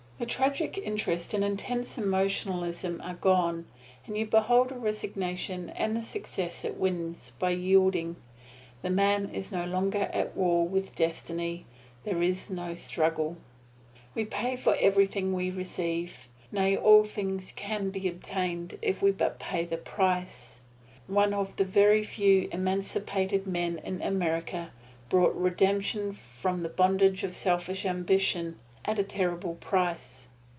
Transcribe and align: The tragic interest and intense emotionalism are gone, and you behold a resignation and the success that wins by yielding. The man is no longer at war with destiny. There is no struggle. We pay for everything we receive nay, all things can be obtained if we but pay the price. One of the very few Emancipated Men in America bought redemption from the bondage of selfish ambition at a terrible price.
The 0.19 0.27
tragic 0.27 0.77
interest 0.77 1.33
and 1.33 1.43
intense 1.43 1.97
emotionalism 1.97 3.01
are 3.03 3.15
gone, 3.15 3.65
and 4.05 4.15
you 4.15 4.27
behold 4.27 4.71
a 4.71 4.75
resignation 4.77 5.69
and 5.71 5.97
the 5.97 6.03
success 6.03 6.61
that 6.61 6.77
wins 6.77 7.31
by 7.39 7.49
yielding. 7.49 8.17
The 8.83 8.91
man 8.91 9.31
is 9.33 9.51
no 9.51 9.65
longer 9.65 10.11
at 10.13 10.37
war 10.37 10.67
with 10.67 10.95
destiny. 10.95 11.65
There 12.03 12.21
is 12.21 12.51
no 12.51 12.75
struggle. 12.75 13.37
We 14.13 14.25
pay 14.25 14.55
for 14.55 14.75
everything 14.79 15.33
we 15.33 15.49
receive 15.49 16.27
nay, 16.51 16.77
all 16.77 17.03
things 17.03 17.51
can 17.55 17.89
be 17.89 18.07
obtained 18.07 18.77
if 18.83 19.01
we 19.01 19.09
but 19.09 19.39
pay 19.39 19.65
the 19.65 19.75
price. 19.77 20.59
One 21.07 21.33
of 21.33 21.55
the 21.55 21.65
very 21.65 22.03
few 22.03 22.47
Emancipated 22.51 23.47
Men 23.47 23.79
in 23.79 24.03
America 24.03 24.71
bought 25.09 25.33
redemption 25.33 26.11
from 26.13 26.61
the 26.61 26.69
bondage 26.69 27.23
of 27.23 27.33
selfish 27.35 27.87
ambition 27.87 28.59
at 28.83 28.97
a 28.97 29.03
terrible 29.03 29.53
price. 29.55 30.27